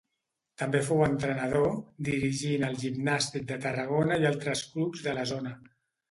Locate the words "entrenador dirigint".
1.07-2.65